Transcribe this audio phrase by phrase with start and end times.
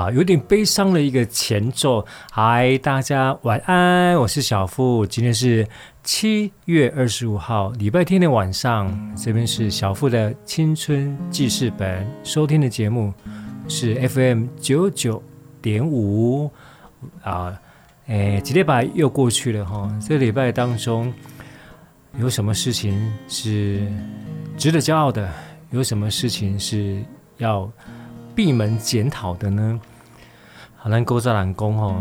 [0.00, 2.06] 哇，有点悲伤的一个前奏。
[2.32, 5.04] 嗨，大家晚安，我是小富。
[5.04, 5.68] 今天是
[6.02, 8.90] 七月二十五号，礼拜天的晚上。
[9.14, 13.12] 这边是小富的青春记事本，收听的节目
[13.68, 15.22] 是 FM 九九
[15.60, 16.50] 点五
[17.22, 17.60] 啊。
[18.06, 19.94] 哎，几礼拜又过去了哈。
[20.00, 21.12] 这礼拜当中
[22.18, 23.86] 有什么事情是
[24.56, 25.30] 值得骄傲的？
[25.72, 27.02] 有什么事情是
[27.36, 27.70] 要？
[28.32, 29.78] 闭门检讨的呢？
[30.82, 31.94] 好，咱古早人讲吼，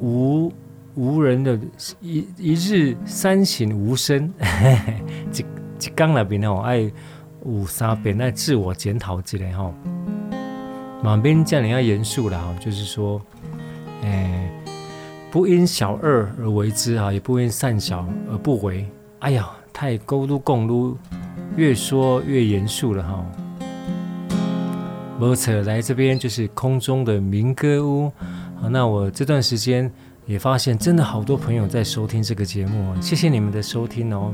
[0.00, 0.50] 无
[0.94, 1.60] 无人的
[2.00, 4.32] 一一日三省吾身，
[5.30, 6.90] 一一讲那边吼爱
[7.44, 9.74] 有三遍爱自我检讨之类吼。
[11.02, 13.20] 马边这样要严肃了哈，就是说，
[14.02, 14.50] 哎，
[15.30, 18.88] 不因小恶而为之啊，也不因善小而不为。
[19.18, 20.96] 哎呀，太勾都共都
[21.54, 23.26] 越说越严肃了哈。
[25.64, 28.10] 来这边就是空中的民歌屋。
[28.70, 29.90] 那我这段时间
[30.26, 34.32] 也发现，真的好多朋友在收听这个节目，谢谢你们的收听哦。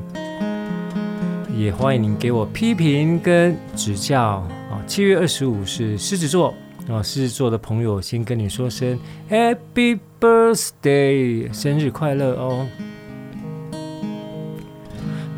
[1.57, 4.83] 也欢迎您给我批评跟指教啊。
[4.87, 6.55] 七月二十五是狮子座
[6.89, 8.99] 啊，狮子座的朋友先跟你说声
[9.29, 12.67] Happy Birthday，生日快乐哦。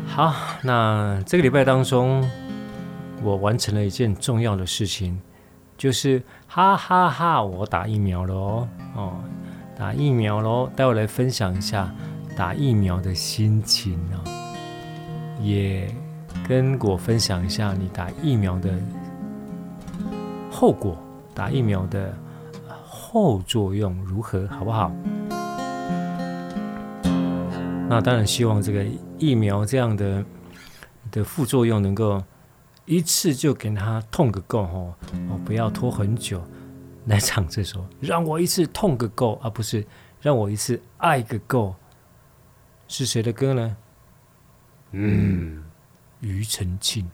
[0.05, 2.23] 好，那这个礼拜当中，
[3.23, 5.19] 我完成了一件重要的事情。
[5.79, 8.67] 就是哈哈哈，我打疫苗了哦
[8.97, 9.13] 哦，
[9.77, 10.69] 打疫苗喽！
[10.75, 11.89] 待会来分享一下
[12.35, 14.19] 打疫苗的心情啊，
[15.41, 15.89] 也
[16.45, 18.77] 跟我分享一下你打疫苗的
[20.51, 20.97] 后果，
[21.33, 22.13] 打疫苗的
[22.85, 24.91] 后作用如何，好不好？
[27.87, 28.85] 那当然希望这个
[29.17, 30.25] 疫苗这样的
[31.09, 32.21] 的副作用能够。
[32.89, 34.95] 一次就给他痛个够哦，
[35.29, 36.43] 哦，不要拖很久
[37.05, 39.85] 来唱这首，让我一次痛个够，而、啊、不是
[40.19, 41.75] 让我一次爱个够。
[42.87, 43.77] 是谁的歌呢？
[44.93, 45.63] 嗯，
[46.21, 47.07] 庾澄庆。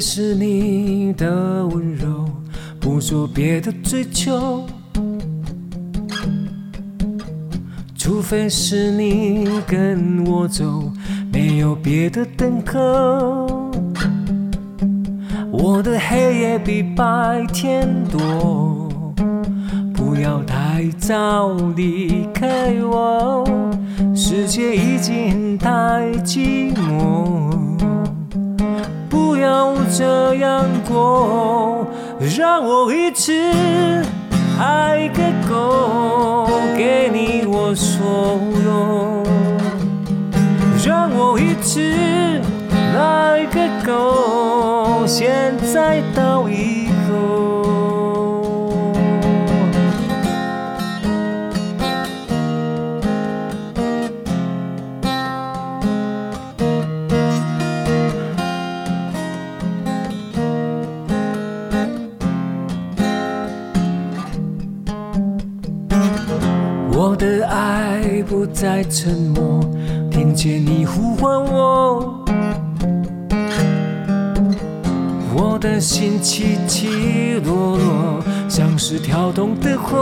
[0.00, 2.28] 是你的温柔，
[2.80, 4.66] 不做别的追求。
[7.96, 10.92] 除非是你跟我走，
[11.32, 13.70] 没有别的等候。
[15.50, 18.90] 我的黑夜比白天多，
[19.94, 23.42] 不要太早离开我，
[24.14, 27.63] 世界已经太寂寞。
[29.44, 31.86] 要这样过，
[32.36, 33.30] 让我一次
[34.58, 39.22] 爱个够，给你我所有。
[40.82, 41.80] 让我一次
[42.96, 46.73] 爱个够，现在到一
[68.64, 69.60] 在沉默，
[70.10, 72.24] 听见你呼唤我，
[75.36, 79.98] 我的心起起落落，像是跳动的火。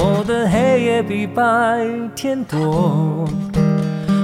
[0.00, 3.24] 我的黑夜比白天多，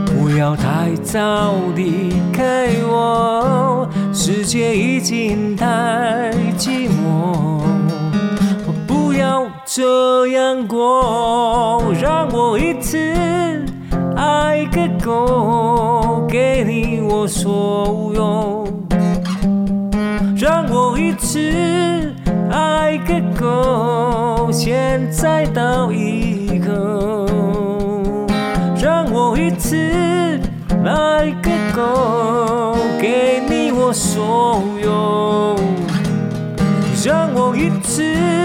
[0.05, 7.61] 不要太早离开我，世界已经太寂寞。
[8.67, 10.77] 我不要这样过，
[14.17, 18.67] 爱个够，给你我所有。
[20.37, 22.15] 让我一次
[22.51, 27.27] 爱个够，现在到以后。
[28.81, 29.77] 让我一次
[30.85, 35.57] 爱个够，给你我所有。
[37.05, 38.36] 让我一次。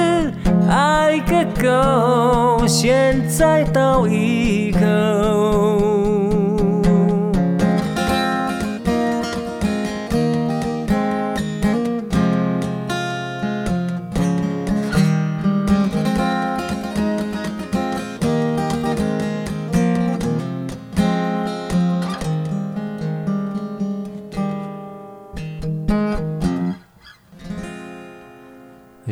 [0.71, 5.90] 爱个够，现在到一口。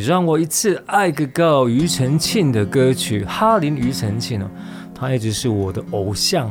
[0.10, 4.50] 让我一次爱个够，庾澄庆的歌曲，哈林庾澄庆哦，
[4.96, 6.48] 他一直是我的偶像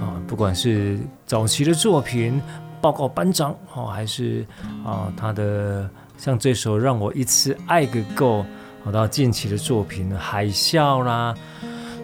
[0.00, 2.32] 啊，不管是早期的作品
[2.80, 4.44] 《报告班长》哦，还是
[4.84, 5.88] 啊他的
[6.18, 8.40] 像这首《让我一次爱个够》，
[8.84, 11.32] 好到近期的作品《海啸》啦，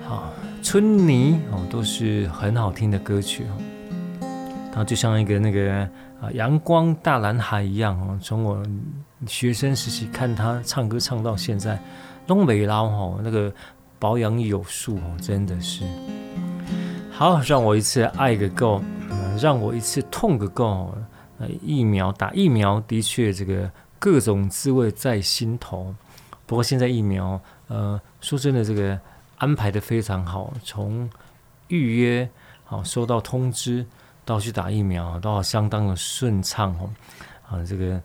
[0.08, 0.30] 啊
[0.62, 4.30] 春泥哦，都是很好听的歌曲哦。
[4.72, 5.80] 他就像一个那个
[6.20, 8.62] 啊阳光大男孩一样哦，从我。
[9.26, 11.80] 学生时期看他唱歌唱到现在，
[12.26, 13.50] 东北佬吼那个
[13.98, 15.84] 保养有术哦，真的是
[17.10, 17.40] 好。
[17.40, 18.82] 让我一次爱个够，
[19.40, 20.94] 让我一次痛个够。
[21.62, 25.94] 疫苗打疫苗的确这个各种滋味在心头。
[26.44, 29.00] 不过现在疫苗，呃，说真的，这个
[29.38, 31.08] 安排的非常好，从
[31.68, 32.28] 预约
[32.64, 33.86] 好收到通知
[34.26, 36.90] 到去打疫苗，都相当的顺畅哦。
[37.48, 37.98] 啊，这个。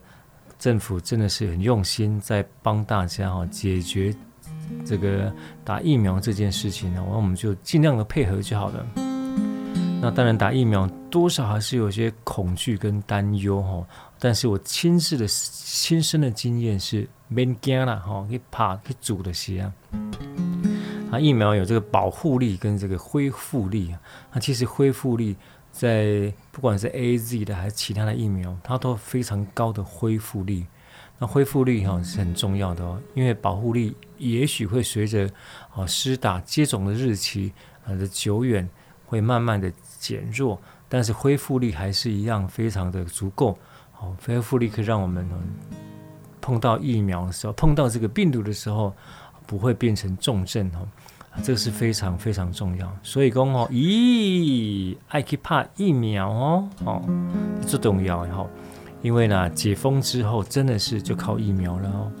[0.62, 4.14] 政府真的是很用心在帮大家哈解决
[4.86, 8.86] 这个打疫苗这件事情呢，我们就尽量的配合就好了。
[10.00, 13.84] 那当然打疫苗多少还是有些恐惧跟担忧哈，
[14.20, 19.72] 但是我亲自的亲身的经验是免惊啦哈，去怕去煮的些啊。
[21.10, 23.98] 啊，疫苗有这个保护力跟这个恢复力啊，
[24.34, 25.36] 那其实恢复力。
[25.72, 30.66] 在不管是 AZ 的还是其他的疫苗，它都非常高的恢复力。
[31.18, 35.30] 那恢复力哈是很重要的哦，因为保护力也许会随着
[35.74, 37.52] 啊施打接种的日期
[37.86, 38.68] 啊的久远，
[39.06, 43.58] 会慢慢的减弱，但是恢复力还是一样非常的足够。
[43.92, 45.28] 好，恢复力可以让我们
[46.40, 48.92] 碰到疫苗的时候，碰到这个病毒的时候，
[49.46, 50.86] 不会变成重症哦。
[51.42, 57.02] 这个是非常非常重要，所以讲哦，咦，爱去怕疫苗哦，哦，
[57.66, 58.46] 这重要哈，
[59.00, 62.12] 因为呢，解封之后真的是就靠疫苗了哦。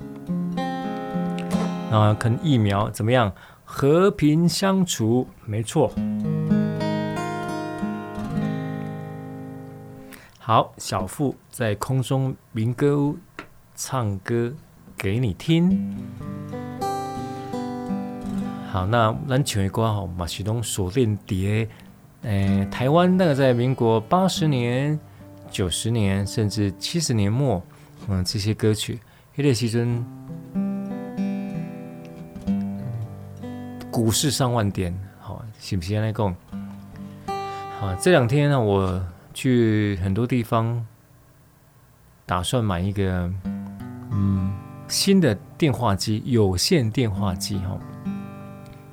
[1.90, 3.30] 那跟疫苗怎么样
[3.64, 5.28] 和平相处？
[5.44, 5.92] 没错。
[10.38, 13.16] 好，小富在空中民歌屋
[13.76, 14.52] 唱歌
[14.96, 15.96] 给你听。
[18.72, 21.72] 好，那咱唱一歌吼，嘛是拢锁定伫个，
[22.22, 24.98] 诶，台湾那个在民国八十年、
[25.50, 27.62] 九十年，甚至七十年末，
[28.08, 28.98] 嗯，这些歌曲，
[29.36, 30.02] 迄个时阵，
[33.90, 36.34] 股市上万点，好，是不是安尼讲？
[37.78, 40.82] 好，这两天呢，我去很多地方，
[42.24, 43.30] 打算买一个，
[44.12, 44.50] 嗯，
[44.88, 47.78] 新的电话机，有线电话机，哈。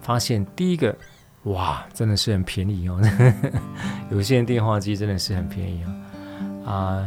[0.09, 0.97] 发现第一个，
[1.43, 2.99] 哇，真的是很便宜哦！
[4.09, 6.71] 有线电话机真的是很便宜哦。
[6.71, 7.05] 啊，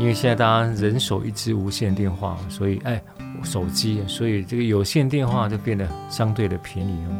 [0.00, 3.00] 因为现在大家人手一支无线电话，所以哎，
[3.44, 7.10] 手机，所以这个有线电话就变得相对的便宜哦。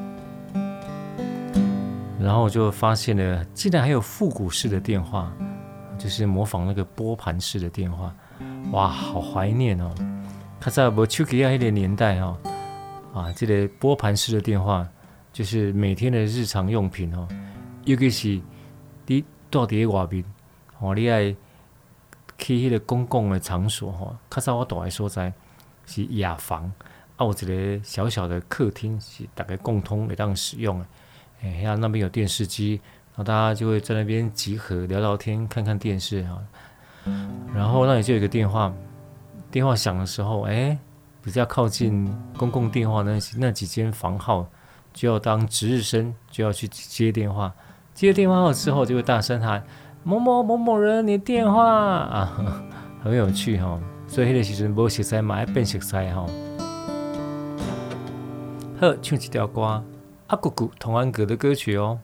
[2.20, 5.32] 然后就发现了，竟然还有复古式的电话，
[5.96, 8.12] 就是模仿那个拨盘式的电话，
[8.72, 9.94] 哇，好怀念哦！
[10.58, 12.36] 他在我手机啊，那个年代哦。
[13.12, 14.88] 啊，这个拨盘式的电话
[15.32, 17.28] 就是每天的日常用品哦。
[17.84, 18.40] 尤其是
[19.06, 20.24] 你到底外面
[20.78, 21.34] 哦，你爱
[22.38, 25.32] 去迄个公共的场所哈，较早我住的所在
[25.84, 26.64] 是雅房，
[27.16, 30.86] 啊，有一个小小的客厅是大家共同会当使用的。
[31.42, 36.42] 哎，然后那边有电视机，然后大家就会在那边集合聊聊天，看看电视哈。
[37.52, 38.72] 然后那里就有一个电话，
[39.50, 40.78] 电话响的时候，哎，
[41.22, 44.46] 比较靠近公共电话那那几间房号，
[44.92, 47.52] 就要当值日生，就要去接电话。
[47.94, 49.62] 接电话号之后，就会大声喊
[50.02, 52.32] 某某某某人，你电话啊，
[53.04, 53.78] 很有趣哈。
[54.08, 56.26] 所以那个时阵无熟悉嘛，要变熟悉哈。
[58.80, 59.82] 好，唱几条歌，
[60.26, 61.98] 阿姑姑童安格的歌曲哦。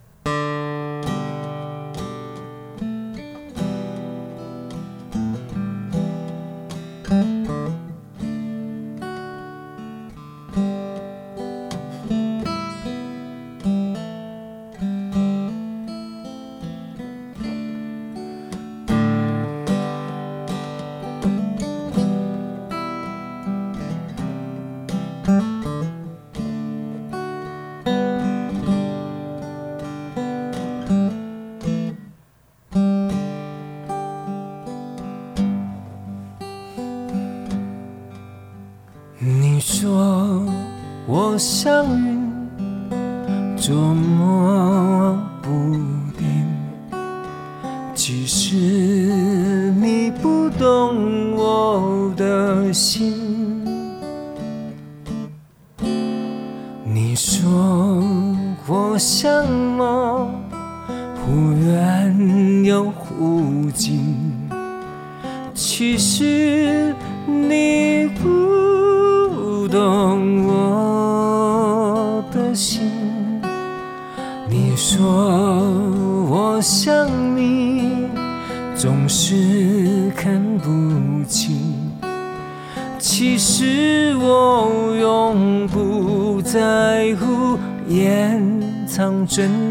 [89.38, 89.67] 真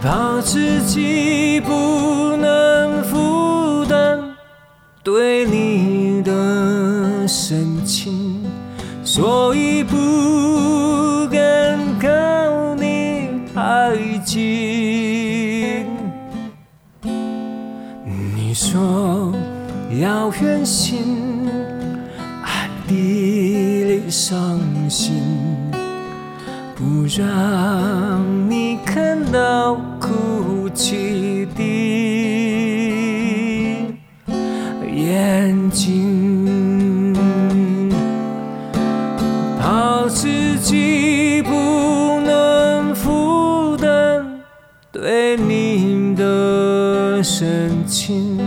[0.00, 4.18] 怕自己不能负担
[5.02, 8.42] 对你的深情，
[9.04, 15.86] 所以不敢靠你太近。
[18.34, 19.32] 你说
[20.00, 20.98] 要远行，
[22.42, 24.58] 暗地里伤
[24.88, 25.22] 心，
[27.02, 29.74] 不让你看到。
[29.98, 31.62] 哭泣的
[34.88, 37.12] 眼睛，
[39.58, 44.24] 怕自己不能负担
[44.92, 48.38] 对你的深情，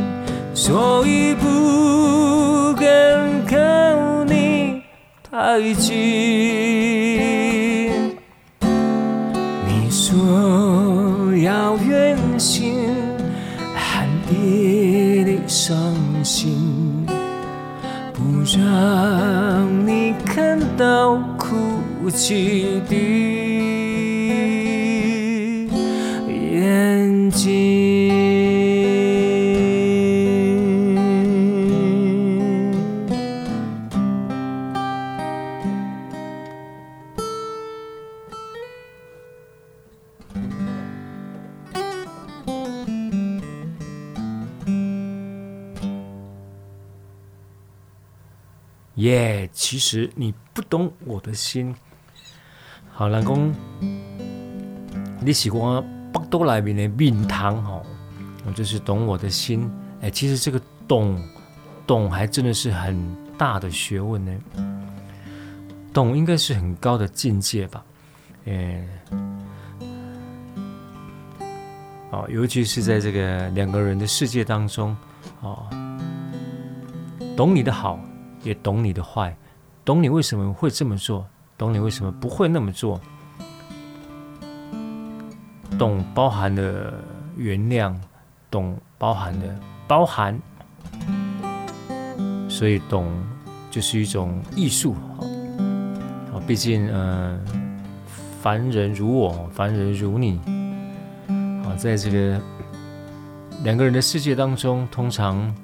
[0.53, 2.87] 所以不敢
[3.45, 4.81] 靠你
[5.29, 5.84] 太近。
[22.15, 22.95] 起的
[26.29, 28.05] 眼睛。
[48.95, 51.75] 耶，yeah, 其实你不懂我的心。
[52.97, 53.53] 好，老公，
[55.19, 55.83] 你喜欢
[56.13, 57.85] 北斗里面的面汤哦，
[58.47, 59.69] 我就是懂我的心。
[59.99, 61.21] 哎，其实这个懂，
[61.85, 62.97] 懂还真的是很
[63.37, 64.31] 大的学问呢。
[65.93, 67.83] 懂应该是很高的境界吧？
[68.45, 68.87] 哎，
[72.11, 74.95] 哦，尤其是在这个两个人的世界当中，
[75.41, 75.67] 哦，
[77.35, 77.99] 懂你的好。
[78.41, 79.35] 也懂你的坏，
[79.83, 82.99] 懂你为什么会这么做，懂你为什么不会那么做，
[85.77, 86.93] 懂包含了
[87.37, 87.95] 原谅，
[88.51, 90.37] 懂包含了包含，
[92.49, 93.09] 所以懂
[93.71, 94.95] 就是一种艺术。
[96.31, 97.39] 好，毕竟呃，
[98.41, 100.39] 凡人如我，凡人如你，
[101.63, 102.41] 好，在这个
[103.63, 105.55] 两个人的世界当中，通常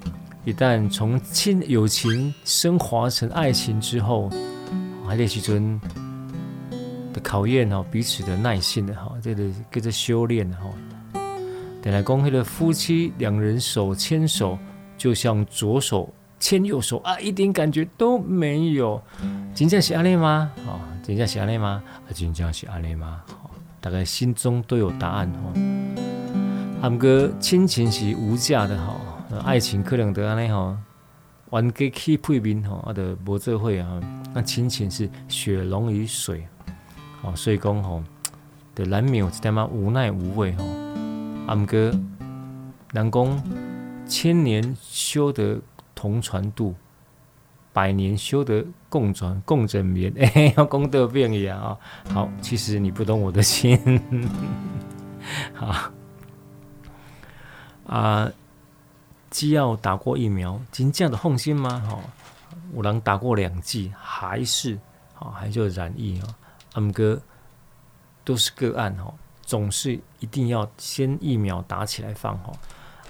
[0.45, 4.29] 一旦从亲友情升华成爱情之后，
[5.11, 5.77] 还得去尊
[7.11, 10.69] 的考验哦，彼此的耐性的哈，这个跟着修炼哈。
[11.81, 14.57] 等来公会的夫妻两人手牵手，
[14.97, 16.09] 就像左手。
[16.39, 19.03] 牵右手啊，一点感觉都没有。
[19.53, 20.49] 真正是安内吗？
[20.65, 21.83] 哦，真正是安内吗？
[22.07, 23.21] 啊，真正是安内吗？
[23.81, 25.51] 大概心中都有答案哦。
[26.81, 28.95] 他们个亲情是无价的哈，
[29.43, 30.77] 爱情可能得安内哈，
[31.51, 34.01] 玩给去配面吼，啊的无做伙啊。
[34.33, 36.45] 那亲情是血浓于水，
[37.21, 38.03] 哦，所以讲吼，
[38.75, 40.65] 的难免有一点嘛无奈无味哈。
[41.47, 41.95] 他们个
[42.93, 43.43] 人讲
[44.05, 45.61] 千年修得。
[45.93, 46.73] 同船渡，
[47.71, 50.11] 百年修得共船共枕眠。
[50.17, 51.77] 哎，要功德变一样啊！
[52.11, 54.01] 好，其实你不懂我的心。
[55.53, 55.91] 好
[57.85, 58.31] 啊，
[59.31, 61.79] 既要打过疫苗，真这样的放心吗？
[61.89, 61.99] 哈，
[62.75, 64.77] 有人打过两剂，还是
[65.17, 66.27] 啊，还就染疫啊。
[66.73, 67.19] 阿姆哥
[68.23, 69.11] 都是个案哈，
[69.41, 72.53] 总是一定要先疫苗打起来放哈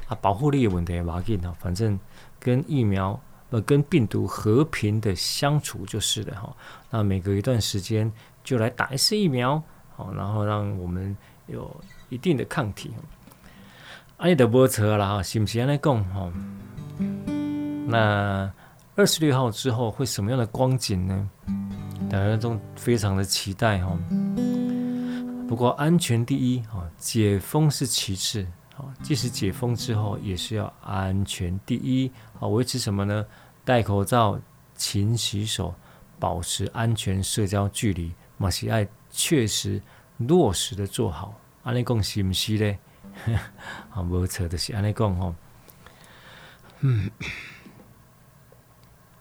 [0.07, 1.99] 啊，保护力的问题也马紧哈，反正。
[2.43, 6.51] 跟疫苗呃，跟病毒和平的相处就是的哈。
[6.89, 8.11] 那每隔一段时间
[8.43, 9.61] 就来打一次疫苗，
[9.95, 11.69] 好，然后让我们有
[12.09, 12.91] 一定的抗体。
[14.21, 16.31] 阿你的波车了哈，是不是安尼讲哈？
[17.87, 18.53] 那
[18.95, 21.29] 二十六号之后会什么样的光景呢？
[22.07, 23.97] 大家都非常的期待哈。
[25.47, 28.45] 不过安全第一哈，解封是其次。
[29.01, 32.11] 即使解封之后，也是要安全第一。
[32.39, 33.25] 啊，维持什么呢？
[33.65, 34.39] 戴口罩、
[34.75, 35.73] 勤洗手、
[36.19, 39.81] 保持安全社交距离，嘛是爱确实
[40.17, 41.33] 落实的做好。
[41.63, 42.77] 安尼讲是不是嘞？
[43.91, 45.35] 啊，无错就是安尼讲吼。
[46.79, 47.09] 嗯，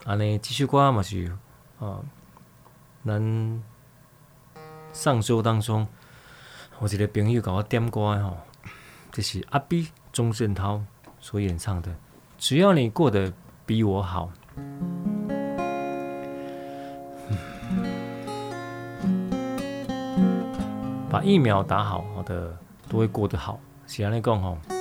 [0.05, 1.37] 安尼即首歌嘛是
[1.79, 2.01] 啊。
[3.05, 3.63] 咱
[4.93, 5.87] 上周当中，
[6.79, 8.39] 我一个朋友给我点歌吼。
[9.13, 10.81] 就是阿 B 钟镇涛
[11.19, 11.91] 所演唱的
[12.39, 13.33] 《只要你过得
[13.67, 14.31] 比我好》，
[21.11, 22.57] 把疫苗打好，好的
[22.89, 23.59] 都会过得好。
[23.91, 24.80] 是安尼讲吼。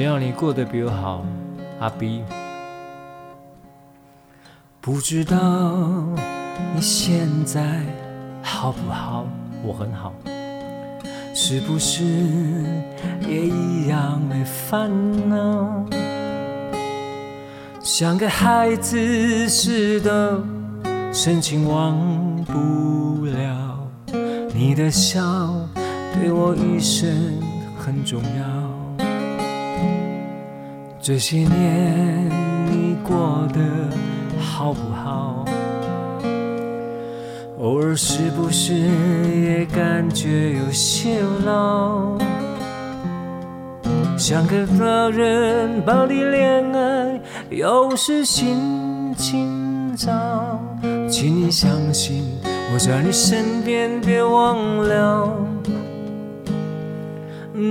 [0.00, 1.26] 只要你过得比我好，
[1.78, 2.24] 阿 B。
[4.80, 5.36] 不知道
[6.74, 7.82] 你现在
[8.42, 9.26] 好不好？
[9.62, 10.14] 我很好。
[11.34, 12.02] 是不是
[13.28, 14.90] 也一样没烦
[15.28, 15.84] 恼？
[17.82, 20.42] 像个孩子似的
[21.12, 23.78] 深情忘不了。
[24.54, 25.20] 你的笑
[26.14, 27.38] 对我一生
[27.78, 28.49] 很重要。
[31.02, 32.28] 这些年
[32.70, 33.60] 你过得
[34.38, 35.46] 好不好？
[37.58, 42.18] 偶尔是不是也感觉有些老？
[44.18, 50.10] 像个大人抱你恋爱，有时心情糟。
[51.08, 55.34] 请你相信我在你身边，别忘了，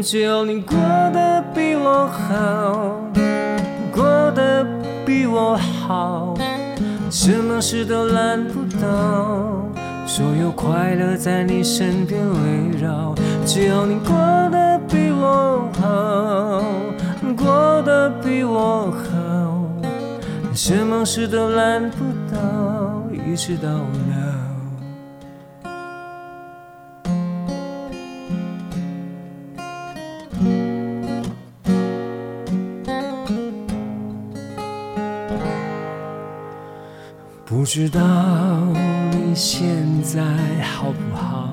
[0.04, 0.76] 只要你过
[1.14, 3.09] 得比我好。
[4.00, 4.66] 过得
[5.06, 6.34] 比我好，
[7.12, 9.68] 什么事都拦不到，
[10.08, 13.14] 所有快乐在你身边围绕。
[13.46, 14.16] 只要你过
[14.54, 16.64] 得比我好，
[17.36, 19.68] 过得比我好，
[20.54, 23.68] 什么事都拦不到，一直到
[37.60, 38.00] 不知道
[39.12, 39.68] 你现
[40.02, 40.24] 在
[40.64, 41.50] 好不好？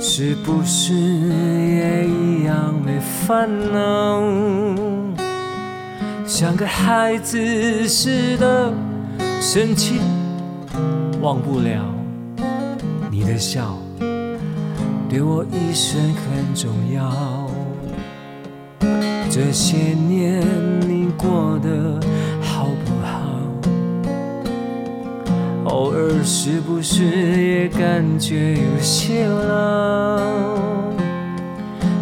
[0.00, 4.20] 是不是也一样没烦恼？
[6.26, 8.72] 像个孩子似的
[9.40, 10.00] 生气，
[11.20, 11.84] 忘不了
[13.12, 13.78] 你的笑，
[15.08, 17.48] 对我一生很重要。
[19.30, 20.42] 这些年
[20.80, 21.98] 你过得
[25.72, 30.20] 偶尔是不是也感觉有些老？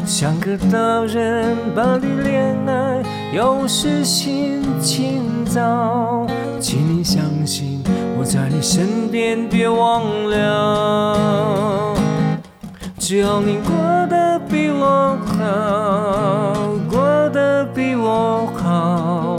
[0.05, 3.01] 像个大人般的恋爱，
[3.33, 6.27] 有时心情糟，
[6.59, 7.81] 请你相信
[8.19, 11.95] 我在你身边，别忘了，
[12.99, 13.73] 只要你过
[14.09, 16.75] 得比我好。
[16.91, 19.39] 过得比我好，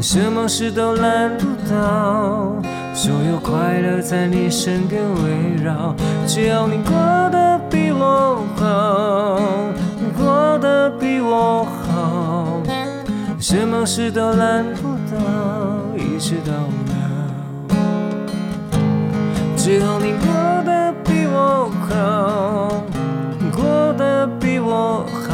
[0.00, 2.59] 什么事都难不倒，
[3.02, 5.94] 所有快乐在你身边围绕。
[6.26, 6.92] 只要你过
[7.32, 9.40] 得比我好，
[10.18, 12.62] 过得比我好，
[13.40, 15.16] 什么事都拦不到，
[15.96, 16.52] 一直到
[17.72, 17.74] 老。
[19.56, 20.28] 只要你过
[20.66, 22.84] 得比我好，
[23.50, 25.30] 过得比我好。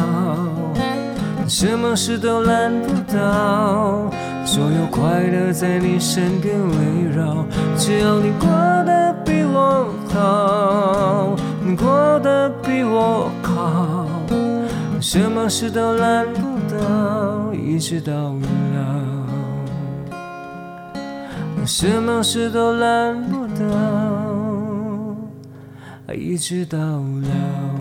[1.49, 4.09] 什么事都拦不到，
[4.57, 6.75] 所有快乐在你身边围
[7.15, 7.45] 绕。
[7.77, 8.49] 只要你过
[8.87, 11.35] 得比我好，
[11.77, 14.07] 过得比我好，
[14.99, 18.41] 什么事都拦不到，一直到老。
[21.63, 23.63] 什么事都拦不到，
[26.15, 27.76] 一直到老。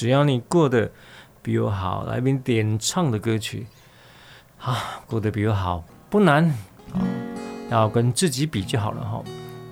[0.00, 0.90] 只要你过得
[1.42, 3.66] 比我好，来宾点唱的歌曲，
[4.58, 4.74] 啊，
[5.06, 6.42] 过得比我好不难，
[6.94, 7.04] 啊，
[7.68, 9.22] 要跟自己比就好了哈。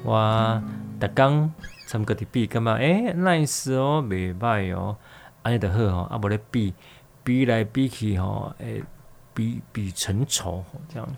[0.04, 0.62] 我
[1.00, 1.50] 大刚
[1.86, 2.74] 唱歌的比干嘛？
[2.74, 4.98] 哎，nice 哦，没败哦，
[5.44, 6.74] 安尼的好吼，啊，不咧比
[7.24, 8.82] 比来比去吼，哎，
[9.32, 10.62] 比比成仇
[10.92, 11.08] 这样。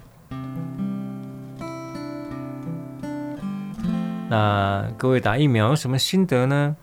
[4.29, 6.77] 那各位打疫苗有什么心得呢？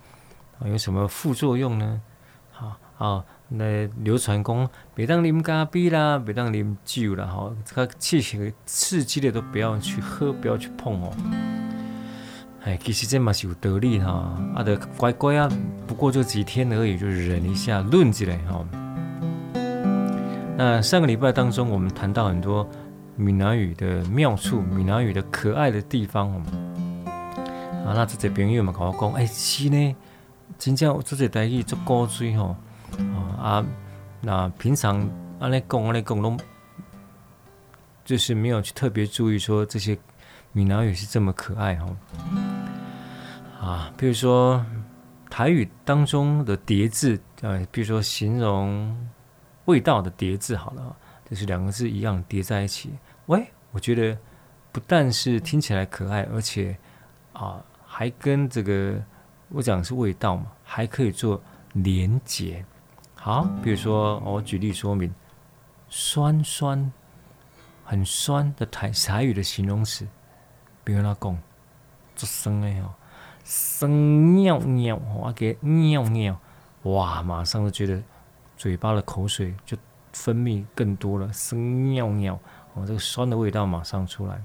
[0.65, 2.01] 有什么副作用呢？
[2.99, 11.11] 好啊，那流传讲别当啉咖啡啦，别当啉酒啦，哈，这个气血刺激的都不要去喝，不要去碰哦。
[12.63, 15.47] 哎，其实这嘛是有道理哈，啊，的乖乖啊，
[15.85, 18.65] 不过就几天而已，就忍一下，论起来哈。
[20.57, 22.67] 那上个礼拜当中，我们谈到很多
[23.15, 26.41] 闽南语的妙处，闽南语的可爱的地方哦。
[27.85, 29.95] 啊，那这些朋友们跟我讲，哎，是呢。
[30.57, 32.55] 真正有做这台语做古锥吼，
[33.39, 33.65] 啊，
[34.21, 34.97] 那平常
[35.39, 36.39] 安尼讲安尼讲拢，
[38.03, 39.97] 就是没有去特别注意说这些
[40.51, 41.97] 闽南语是这么可爱哈，
[43.59, 44.65] 啊，比如说
[45.29, 48.95] 台语当中的叠字，呃，比如说形容
[49.65, 50.95] 味道的叠字好了，
[51.29, 52.91] 就是两个字一样叠在一起，
[53.27, 54.17] 喂，我觉得
[54.71, 56.77] 不但是听起来可爱，而且
[57.33, 59.01] 啊，还跟这个。
[59.49, 62.65] 我讲的是味道嘛，还可以做连结。
[63.27, 65.13] 好，比如说我举例说明，
[65.89, 66.89] 酸酸，
[67.83, 70.07] 很酸的台台语的形容词，
[70.81, 71.37] 比如那讲，
[72.15, 72.93] 做生的哦，
[73.43, 76.39] 生尿尿，我给尿尿，
[76.83, 78.01] 哇，马上就觉得
[78.55, 79.75] 嘴巴的口水就
[80.13, 82.39] 分泌更多了，生尿尿，
[82.75, 84.41] 哦，这个酸的味道马上出来。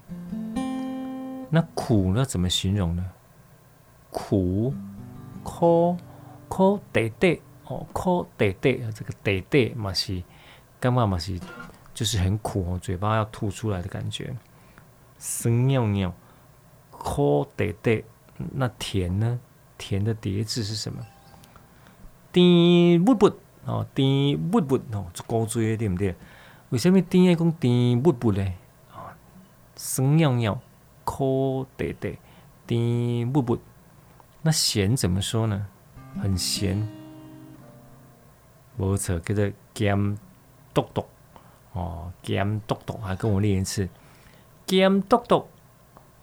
[1.51, 2.25] 那苦呢？
[2.25, 3.05] 怎么形容呢？
[4.11, 4.75] 苦。
[5.45, 5.97] 苦
[6.49, 10.23] 苦得得哦，苦得得啊，这个得得嘛是
[10.81, 11.39] 干嘛嘛是，
[11.95, 14.35] 就是很苦哦，嘴巴要吐出来的感觉。
[15.19, 16.13] 酸尿尿，
[16.91, 18.05] 苦得得，
[18.37, 19.39] 那甜呢？
[19.79, 21.05] 甜的叠字是什么？
[22.33, 23.27] 甜不不
[23.65, 26.15] 哦，甜不不哦，这高追对不对？
[26.71, 28.43] 为什么甜爱讲甜不不呢？
[28.91, 29.15] 啊，
[29.77, 30.61] 生尿尿，
[31.05, 32.19] 苦得得，
[32.67, 33.59] 甜不不。
[34.41, 35.67] 那咸怎么说呢？
[36.21, 36.89] 很咸，
[38.97, 40.19] 叫做咸
[40.75, 41.05] 笃笃
[41.73, 43.89] 哦，咸笃笃，还跟我念一次，
[44.67, 45.49] 咸笃笃，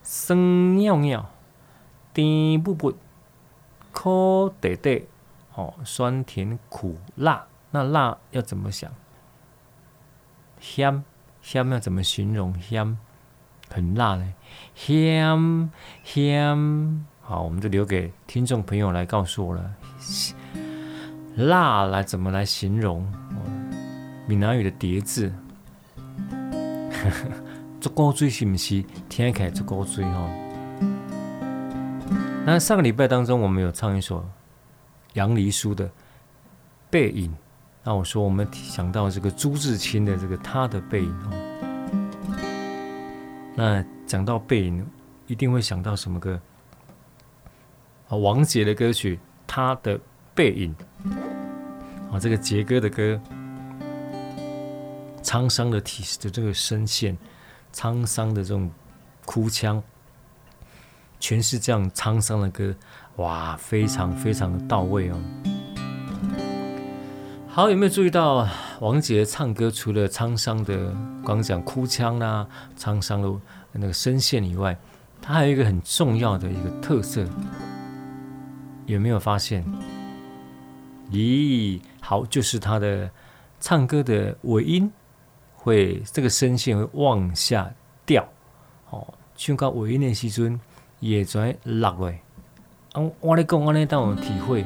[0.04, 1.30] 酸尿尿，
[2.14, 2.96] 甜不不，
[3.92, 5.08] 苦得得，
[5.56, 8.92] 哦，酸甜苦辣，那辣要怎么想？
[10.60, 11.04] 香
[11.42, 12.60] 香要怎么形容？
[12.60, 12.98] 香
[13.70, 14.34] 很辣呢，
[14.76, 15.72] 香
[16.04, 17.06] 香。
[17.22, 19.76] 好，我们就留给听众朋友来告诉我了。
[21.40, 23.10] 辣来怎么来形容？
[24.28, 25.34] 闽南语的叠字，
[27.80, 28.84] 足够追是不是？
[29.08, 30.30] 听起来足够追哈。
[32.46, 34.28] 那上个礼拜当中，我们有唱一首
[35.14, 35.88] 杨黎舒的
[36.90, 37.32] 《背影》。
[37.84, 41.16] 那我说，我们想到这个朱自清的这个他的背影。
[43.56, 44.86] 那讲到背影，
[45.26, 46.38] 一定会想到什么歌？
[48.10, 49.16] 啊，王杰的歌曲
[49.48, 49.98] 《他的
[50.36, 50.76] 背影》。
[52.12, 53.20] 啊，这个杰哥的歌，
[55.22, 57.18] 沧桑的体的这个声线，
[57.74, 58.72] 沧桑的这种
[59.26, 59.82] 哭腔，
[61.20, 62.74] 全是这样沧桑的歌，
[63.18, 65.22] 哇，非常非常的到位哦。
[67.48, 68.48] 好，有没有注意到
[68.80, 73.32] 王杰唱歌除了沧桑的，光讲哭腔啊，沧桑的
[73.74, 74.78] 那个声线以外，
[75.22, 77.28] 他还有一个很重要的一个特色，
[78.86, 79.64] 有没有发现？
[81.12, 83.10] 咦，好，就是他的
[83.60, 84.92] 唱歌的尾音
[85.56, 87.72] 会这个声线会往下
[88.06, 88.28] 掉，
[88.90, 90.60] 哦，唱到尾音的时阵
[91.00, 92.20] 也在落位。
[92.94, 94.66] 我我咧讲，我咧当我体会。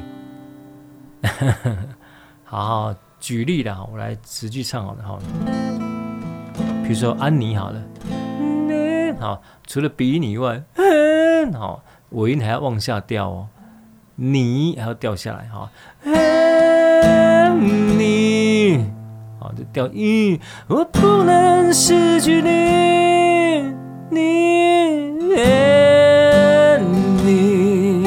[2.44, 5.18] 好好举例啦，我来持续唱好了哈。
[6.82, 7.82] 比如说安妮好了，
[9.18, 10.62] 好，除了鼻音以外，
[11.54, 13.48] 好，尾音还要往下掉哦。
[14.16, 15.68] 你还要掉下来哈，
[17.98, 18.84] 你，
[19.40, 23.74] 好，就掉一，我不能失去你，
[24.10, 24.20] 你，
[27.24, 28.06] 你，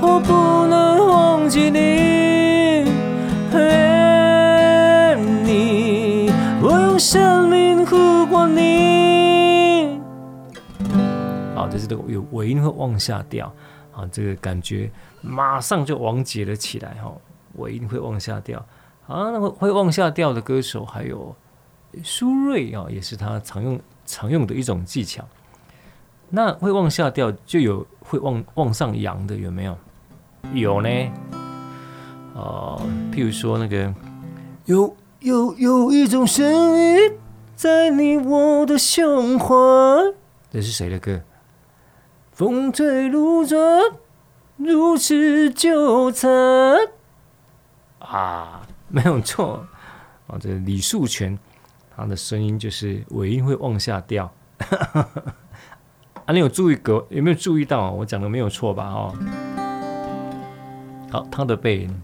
[0.00, 0.32] 我不
[0.68, 2.84] 能忘记你，
[5.44, 6.30] 你，
[6.62, 10.00] 我用生命呼唤你。
[11.56, 13.52] 好，这是这个有尾音会往下掉。
[14.00, 17.12] 啊，这个感觉马上就王杰了起来哈，
[17.56, 18.58] 尾音会往下掉。
[19.06, 21.34] 啊，那个会往下掉的歌手还有
[22.02, 25.24] 苏芮啊，也是他常用常用的一种技巧。
[26.28, 29.76] 那会往下掉就有会往往上扬的，有没有？
[30.54, 30.88] 有呢。
[32.36, 32.78] 啊，
[33.12, 33.92] 譬如说那个
[34.66, 37.12] 有有有一种声音
[37.56, 39.54] 在你我的胸怀，
[40.50, 41.20] 这是谁的歌？
[42.40, 43.60] 风吹露转，
[44.56, 46.30] 如此纠缠
[47.98, 49.62] 啊， 没有错
[50.26, 50.38] 啊！
[50.40, 51.38] 这李树泉，
[51.94, 54.32] 他的声音就是尾音会往下掉。
[56.24, 57.06] 啊，你有注意过？
[57.10, 57.90] 有没有注意到？
[57.90, 58.86] 我讲的没有错吧？
[58.88, 59.14] 哦，
[61.12, 62.02] 好，他的背影。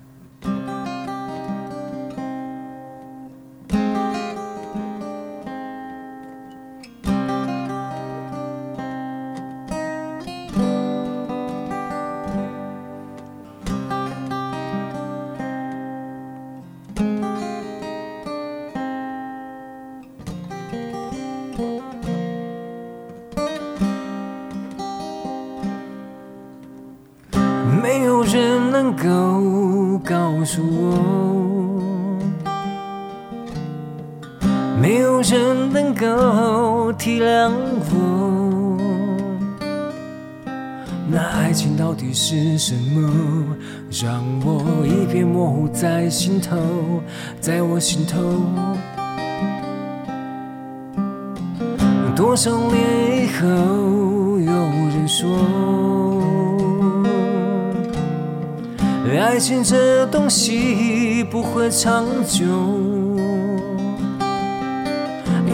[59.97, 62.45] 的东西不会长久。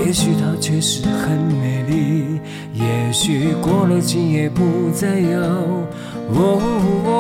[0.05, 2.41] 也许它确实很美丽，
[2.75, 5.39] 也许过了今夜不再有。
[6.35, 6.59] 哦，
[7.07, 7.11] 哦，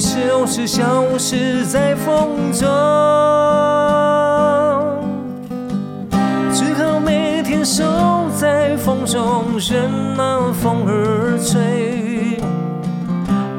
[0.00, 2.66] 影轻轻消失，消失在风中。
[6.54, 7.84] 只好每天守
[8.34, 12.40] 在风中，任那风儿吹。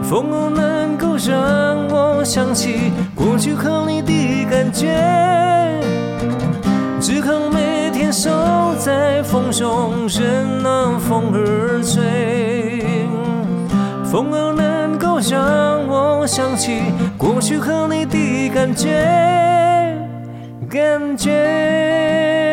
[0.01, 4.88] 风儿能够让我想起过去和你的感觉。
[6.99, 8.32] 只好每天守
[8.80, 12.84] 在风中，任那风儿吹。
[14.06, 14.61] 风儿。
[15.29, 16.81] 让我想起
[17.15, 19.05] 过去和你的感觉，
[20.67, 22.51] 感觉。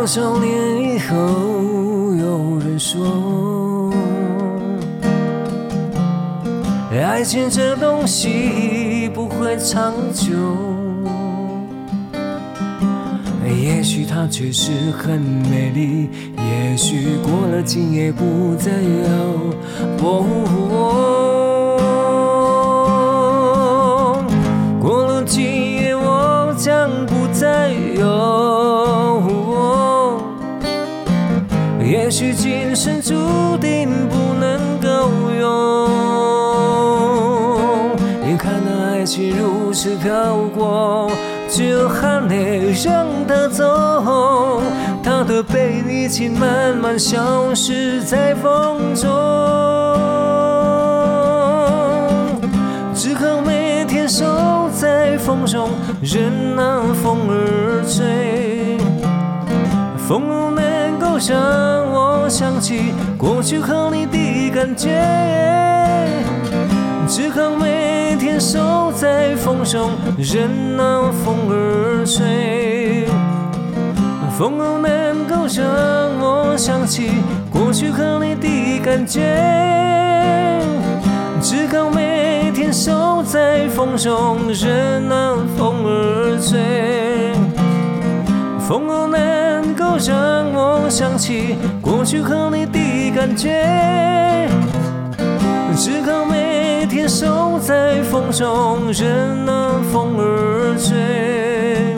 [0.00, 1.14] 多少年以后，
[2.14, 3.92] 有人说，
[6.90, 10.32] 爱情这东西不会长久。
[13.62, 20.24] 也许它确实很美丽，也许过了今夜不再要波
[32.10, 34.88] 也许今生注定不能够
[35.30, 35.88] 有。
[38.26, 41.08] 眼看那爱情如此飘过。
[41.48, 44.60] 只有含泪让它走，
[45.04, 49.08] 它的背影已经慢慢消失在风中。
[52.92, 55.70] 只好每天守在风中，
[56.02, 58.78] 任那风儿吹，
[60.08, 60.49] 风儿
[61.28, 61.36] 让
[61.92, 64.88] 我想起过去和你的感觉。
[67.06, 73.06] 只好每天守在风中，任那风儿吹，
[74.38, 75.64] 风儿能够让
[76.20, 77.10] 我想起
[77.52, 79.20] 过去和你的感觉。
[81.42, 87.34] 只好每天守在风中，任那风儿吹，
[88.60, 89.39] 风儿能
[89.98, 94.48] 让我想起过去和你的感觉。
[95.76, 101.96] 只好每天守在风中，任那风儿吹，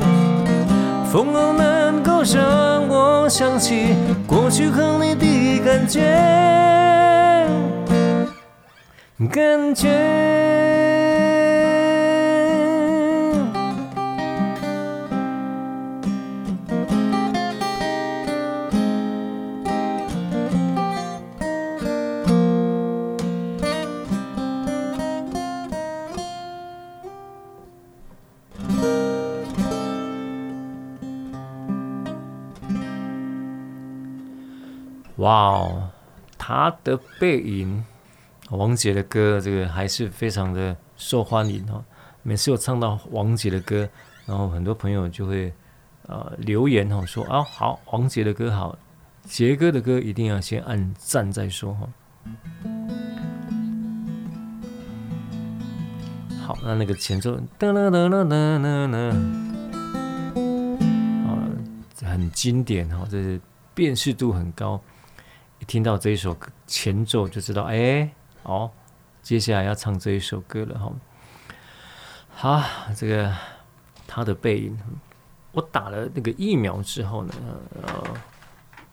[1.10, 6.00] 风儿能够让我想起过去和你的感觉，
[9.30, 10.51] 感觉。
[35.22, 35.88] 哇哦，
[36.36, 37.84] 他的背影，
[38.50, 41.84] 王杰的歌，这个还是非常的受欢迎哦。
[42.24, 43.88] 每次有唱到王杰的歌，
[44.26, 45.52] 然后很多朋友就会
[46.08, 48.76] 呃留言哦，说啊好，王杰的歌好，
[49.22, 51.88] 杰哥的歌一定要先按赞再说哈。
[56.44, 58.98] 好，那那个前奏哒啦哒啦哒啦哒，
[61.28, 61.46] 啊，
[62.10, 63.40] 很经典哈，这是
[63.72, 64.82] 辨识度很高。
[65.66, 68.10] 听到这一首前奏就知道，哎，
[68.42, 68.70] 哦，
[69.22, 70.92] 接下来要唱这一首歌了哈。
[72.34, 72.62] 好，
[72.96, 73.32] 这个
[74.06, 74.76] 他的背影，
[75.52, 77.34] 我打了那个疫苗之后呢，
[77.82, 78.04] 呃，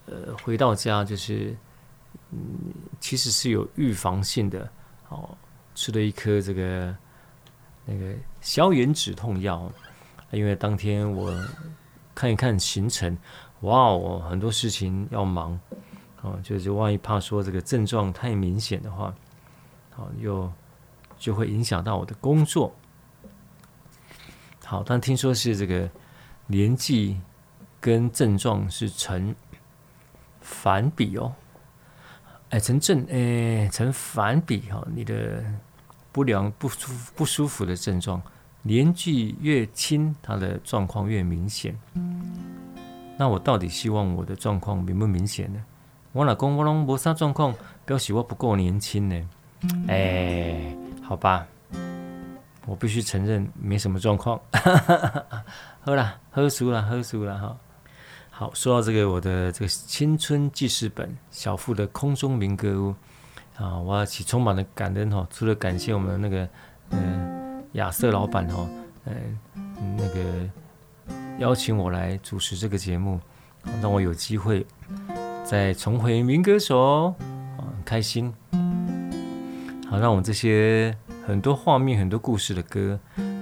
[0.06, 1.56] 呃，回到家就是，
[2.32, 2.38] 嗯，
[3.00, 4.70] 其实是有预防性的，
[5.08, 5.36] 哦，
[5.74, 6.96] 吃了一颗这个
[7.86, 9.72] 那个消炎止痛药，
[10.32, 11.34] 因为当天我
[12.14, 13.18] 看一看行程，
[13.62, 15.60] 哇，我很多事情要忙。
[16.22, 19.14] 哦，就是万一怕说这个症状太明显的话，
[19.92, 20.52] 好，又
[21.18, 22.76] 就会影响到我的工作。
[24.66, 25.90] 好，但听说是这个
[26.46, 27.20] 年纪
[27.80, 29.34] 跟症状是成
[30.42, 31.34] 反比哦，
[32.50, 35.44] 哎，成正哎成反比哈，你的
[36.12, 38.22] 不良不舒不舒服的症状，
[38.62, 41.80] 年纪越轻，它的状况越明显。
[43.18, 45.64] 那我到底希望我的状况明不明显呢？
[46.12, 47.54] 我老公我拢无啥状况，
[47.86, 49.30] 表示我不够年轻呢。
[49.88, 51.46] 哎、欸，好吧，
[52.66, 54.40] 我必须承认没什么状况。
[55.82, 57.56] 喝啦，喝熟了，喝熟了哈。
[58.32, 62.96] 好，说到这个，我的这个青春记事本小富的空中民歌屋
[63.58, 65.28] 啊，我要起充满了感恩哈。
[65.30, 66.48] 除了感谢我们那个
[66.90, 68.68] 嗯亚瑟老板哈，
[69.06, 69.38] 嗯
[69.96, 70.50] 那个
[71.38, 73.20] 邀请我来主持这个节目，
[73.82, 74.66] 让我有机会。
[75.50, 77.08] 再重回民歌手，
[77.58, 78.32] 啊，很开心。
[79.90, 80.96] 好，让我们这些
[81.26, 83.00] 很多画面、很多故事的歌，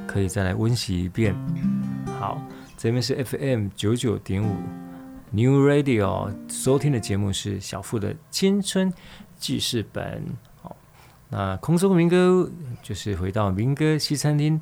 [0.08, 1.36] 可以再来温习一遍。
[2.18, 2.42] 好，
[2.78, 4.56] 这边是 FM 九九点五
[5.32, 8.94] New Radio，收听的节目是小富的青春
[9.38, 10.24] 记事本。
[10.62, 10.78] 好，
[11.28, 12.50] 那空中民歌
[12.82, 14.62] 就是回到民歌西餐厅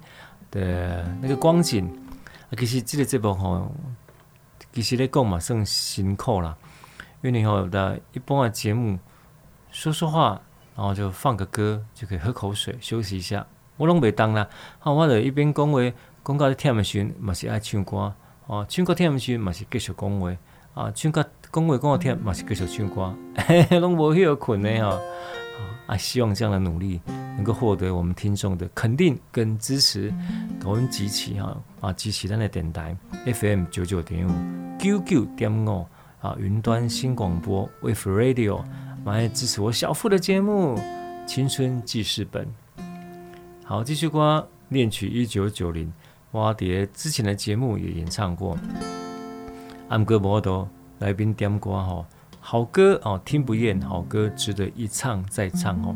[0.49, 1.95] 的那个光景。
[2.57, 3.71] 其实这个这部吼，
[4.73, 6.57] 其实来讲嘛，算辛苦啦。
[7.21, 8.99] 因为你有的一般的节目，
[9.71, 10.41] 说说话，
[10.75, 13.45] 然后就放个歌，就可以喝口水休息一下。
[13.77, 14.47] 我拢袂当啦，
[14.79, 15.79] 好，我就一边讲话，
[16.23, 18.13] 讲到忝的时候，嘛是爱唱歌，
[18.47, 20.35] 哦，唱歌忝的时候，嘛是继续讲话，
[20.73, 23.13] 啊，唱歌讲话讲到听，嘛是继续唱歌，
[23.79, 24.99] 拢无休困的哈。
[25.87, 30.11] 啊，希望这样的努力能够获得我们听众的肯定跟支持。
[30.59, 34.31] 给我们集齐哈啊，集齐咱的电台 FM 九九点五
[34.79, 35.85] 九九点五
[36.25, 38.63] 啊，云端新广播 With Radio，
[39.05, 40.75] 来支持我小富的节目
[41.27, 42.47] 《青春记事本》。
[43.63, 45.93] 好，这首歌恋曲一九九零，
[46.31, 48.57] 我碟之前的节目也演唱过。
[49.87, 50.67] 安哥摩多
[50.97, 52.03] 来宾点歌哈。
[52.39, 55.95] 好歌哦，听不厌，好歌值得一唱再唱哦。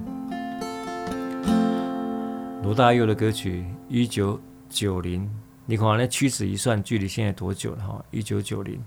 [2.62, 5.28] 罗大佑的歌曲一九九零，
[5.66, 8.06] 你看那屈指一算，距离现在多久了哈？
[8.12, 8.80] 一九九零，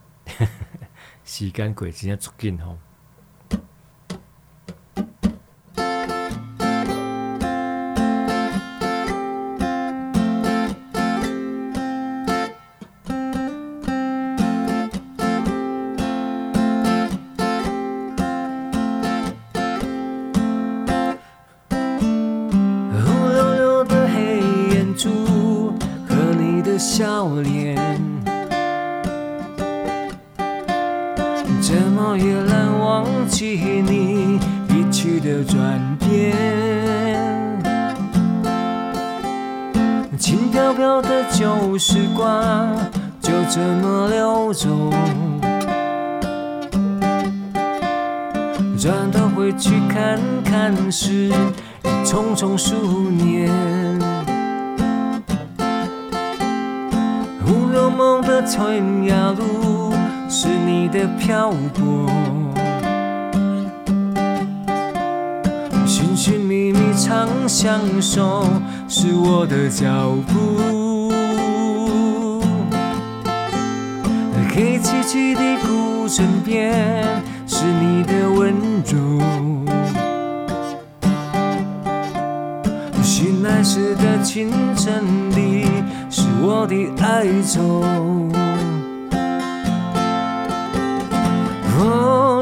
[1.24, 2.76] 时间过真足紧吼。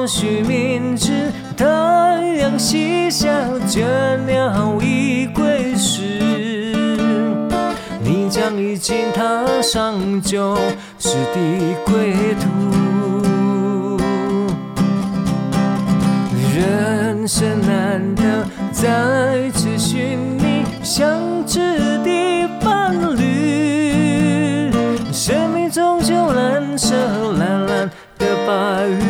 [0.00, 1.66] 或许明知太
[2.38, 3.28] 阳西下
[3.68, 3.84] 倦
[4.24, 6.74] 鸟已归时
[8.02, 10.56] 你将已经踏上旧
[10.98, 13.98] 时的归途。
[16.56, 24.72] 人生难得再次寻觅相知的伴侣
[25.12, 26.96] 生命终究难舍
[27.38, 29.09] 蓝蓝的白云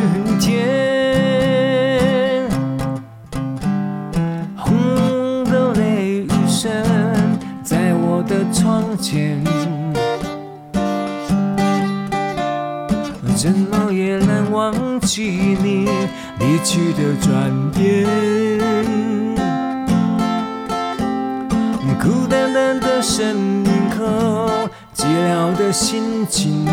[15.13, 15.89] 记你
[16.39, 18.07] 离去的转变。
[22.01, 26.65] 孤单单的身影和寂寥的心情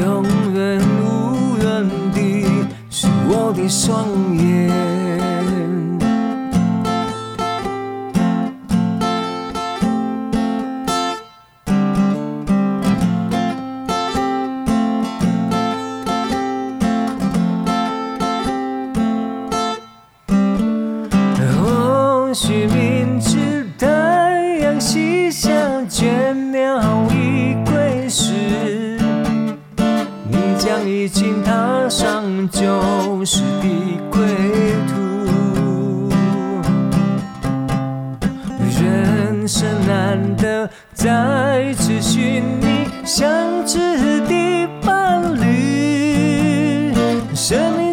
[0.00, 0.24] 永
[0.54, 5.07] 远无怨的是我的双眼。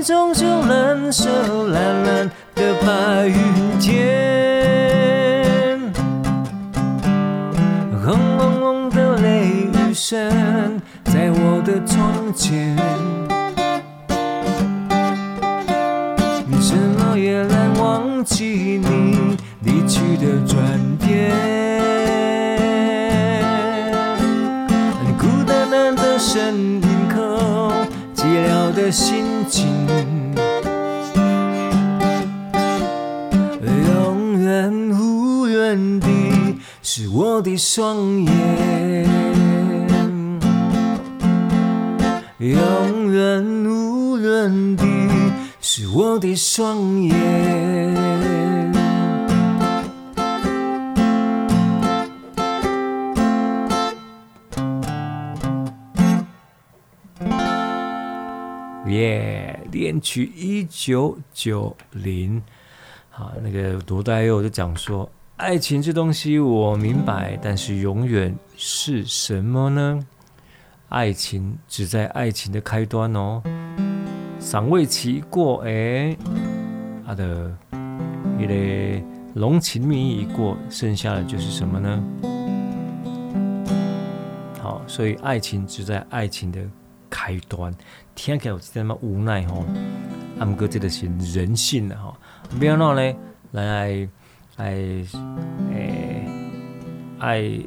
[0.06, 1.28] 终究蓝色
[1.70, 3.36] 蓝蓝的白云
[3.80, 3.92] 天，
[8.06, 12.78] 轰隆隆的雷雨声在我的窗前。
[16.52, 20.56] 我怎么也难忘记你离去的转
[21.00, 21.34] 变，
[25.18, 27.72] 孤单单的身影后，
[28.16, 29.85] 寂寥的心情。
[36.98, 39.06] 是我的双眼，
[42.40, 44.86] 永远无论的，
[45.60, 47.14] 是我的双眼。
[58.88, 62.42] 耶，恋曲一九九零，
[63.10, 65.10] 好，那个罗大佑就讲说。
[65.38, 70.00] 爱情这东西我明白，但是永远是什么呢？
[70.88, 73.44] 爱情只在爱情的开端哦，
[74.40, 76.16] 赏味期过，哎，
[77.06, 77.54] 他的
[78.40, 82.04] 一类浓情蜜意一过，剩下的就是什么呢？
[84.62, 86.62] 好，所以爱情只在爱情的
[87.10, 87.76] 开端，
[88.16, 89.66] 听起来有这么无奈哦。
[90.40, 92.18] 阿姆哥这个是人性的哈，
[92.58, 93.18] 不要闹嘞，
[93.52, 94.08] 来
[94.58, 94.76] 爱
[95.72, 96.28] 哎
[97.20, 97.60] 爱。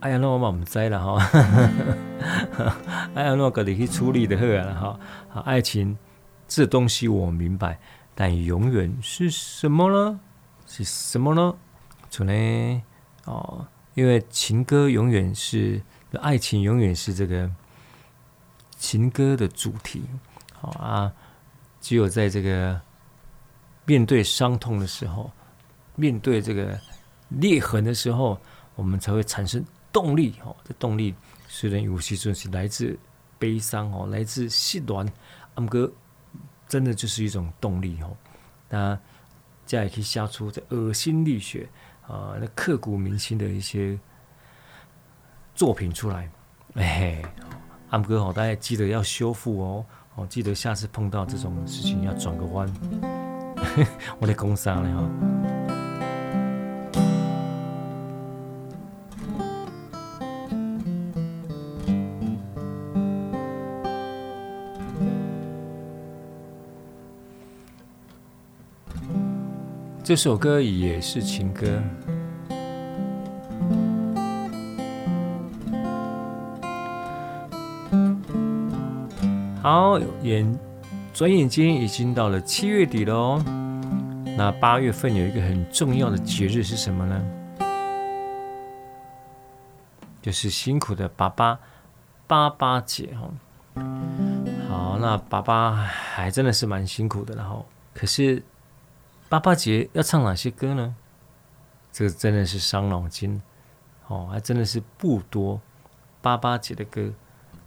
[0.00, 1.22] 哎呀，那我嘛唔知了哈。
[3.14, 4.98] 哎呀，那个你去处理的好了哈。
[5.28, 5.98] 好，爱情
[6.48, 7.78] 这东西我明白，
[8.14, 10.18] 但永远是什么呢？
[10.66, 11.54] 是什么呢？
[12.08, 12.82] 就呢
[13.26, 15.82] 哦，因为情歌永远是
[16.22, 17.50] 爱情，永远是这个
[18.78, 20.04] 情歌的主题。
[20.54, 21.12] 好啊，
[21.78, 22.80] 只有在这个
[23.90, 25.28] 面对伤痛的时候，
[25.96, 26.78] 面对这个
[27.30, 28.38] 裂痕的时候，
[28.76, 29.64] 我们才会产生。
[29.92, 31.12] 动力哦，这动力
[31.48, 32.96] 虽然有些时候是来自
[33.40, 35.12] 悲伤哦，来自失恋，
[35.56, 35.92] 阿姆哥
[36.68, 38.16] 真的就是一种动力哦。
[38.68, 38.96] 那
[39.66, 41.68] 这样也可以写出这呕心沥血
[42.06, 43.98] 啊，那刻骨铭心的一些
[45.56, 46.30] 作品出来。
[46.74, 47.20] 哎，
[47.88, 49.84] 阿姆哥哦，大家记得要修复哦，
[50.14, 53.29] 哦，记得下次碰到这种事情要转个弯。
[54.18, 55.08] 我在工商了哈。
[70.02, 71.80] 这首歌也是情歌。
[79.62, 80.58] 好，眼
[81.20, 83.44] 转眼间已经到了七月底了哦。
[84.38, 87.22] 那八月份有一个很重要的节日是什么呢？
[90.22, 91.60] 就是辛苦的爸爸，
[92.26, 93.34] 爸爸节哦。
[94.66, 98.42] 好，那爸爸还真的是蛮辛苦的，然后可是。
[99.28, 100.96] 爸爸节要唱哪些歌呢？
[101.92, 103.42] 这个真的是伤脑筋
[104.06, 105.60] 哦，还真的是不多。
[106.22, 107.12] 爸爸节的歌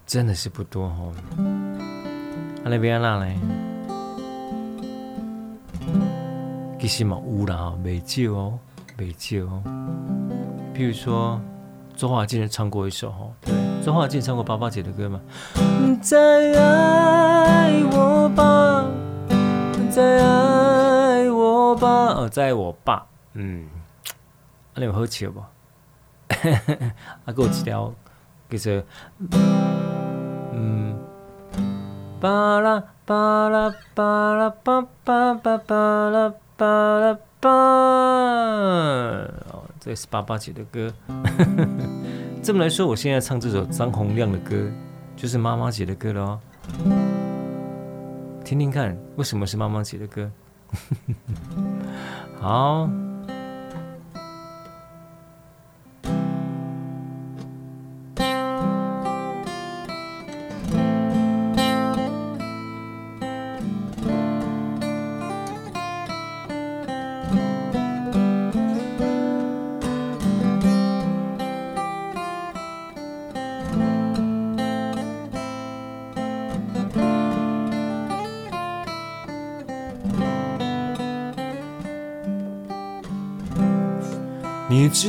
[0.07, 1.13] 真的是不多哦。
[2.63, 3.25] 阿那边那呢？
[6.79, 8.59] 其实嘛有啦哈，没少哦，
[8.97, 9.63] 没少哦。
[10.73, 11.39] 比如说
[11.95, 13.53] 周华健唱过一首哈，对，
[13.83, 15.21] 周华健唱过爸爸姐的歌吗？
[16.01, 16.17] 再
[16.59, 18.85] 爱我吧，
[19.89, 21.29] 再爱。
[21.31, 23.67] 我吧哦，在我爸，嗯，
[24.75, 25.39] 你有好笑不？
[27.25, 27.93] 啊，给我一条，
[28.49, 28.83] 叫做，
[30.51, 30.95] 嗯，
[32.23, 36.65] 巴拉巴拉巴拉巴巴巴巴拉巴
[37.01, 37.49] 拉巴，
[39.51, 40.89] 哦，这是爸爸姐的歌。
[42.41, 44.55] 这么来说，我现在唱这首张洪量的歌，
[45.17, 46.39] 就是妈妈姐的歌了哦。
[48.45, 50.31] 听听看，为什么是妈妈姐的歌？
[52.39, 52.89] 好。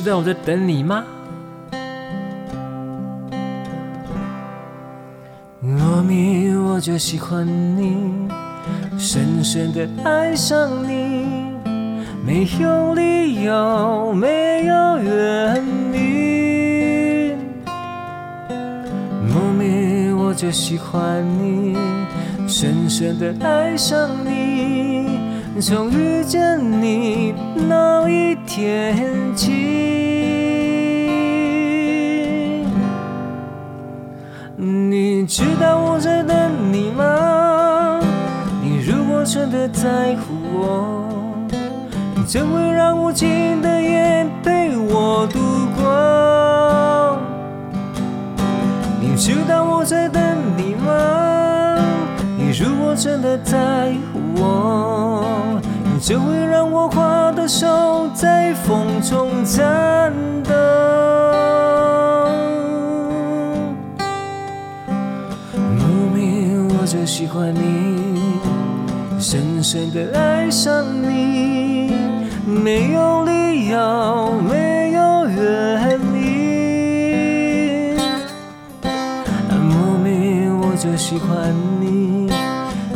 [0.04, 1.02] 知道我在等你吗？
[5.62, 8.28] 莫名我就喜欢你，
[8.98, 11.54] 深深的爱上你，
[12.22, 17.38] 没有理由，没有原因。
[19.32, 21.78] 莫名我就喜欢你，
[22.46, 25.18] 深深的爱上你。
[25.60, 27.32] 从遇见你
[27.68, 28.96] 那一天
[29.36, 29.93] 起，
[35.24, 36.36] 你知道我在等
[36.70, 37.98] 你吗？
[38.62, 41.08] 你如果真的在乎我，
[42.14, 45.38] 你怎会让无尽的夜陪我度
[45.74, 47.18] 过？
[49.00, 50.22] 你知道我在等
[50.58, 51.78] 你吗？
[52.36, 55.58] 你如果真的在乎我。
[56.02, 60.12] 就会让我花的手在风中颤
[60.42, 60.73] 抖。
[67.34, 68.30] 喜欢你，
[69.18, 71.90] 深深的爱上你，
[72.46, 77.96] 没有理由，没有原因，
[79.50, 82.30] 莫名我就喜欢你，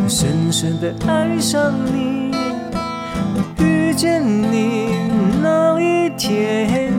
[0.07, 2.30] 深深的爱上你，
[3.59, 5.01] 遇见你
[5.43, 6.97] 那一天。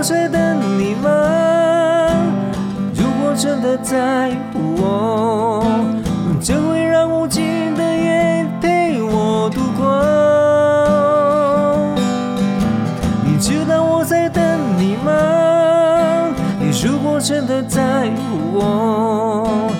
[0.00, 1.10] 我在等你吗？
[2.94, 5.62] 如果真的在乎我，
[6.40, 9.84] 就会让无尽的夜陪我度过。
[13.26, 14.42] 你知道我在等
[14.78, 16.32] 你吗？
[16.58, 19.70] 你如果真的在乎我，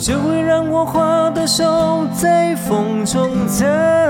[0.00, 4.03] 就会让我花的手在风中颤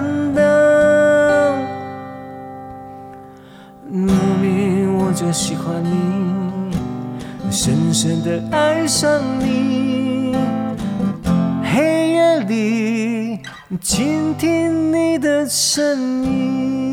[8.05, 10.37] 真的爱上你，
[11.63, 13.41] 黑夜里
[13.81, 16.84] 倾听你的声音。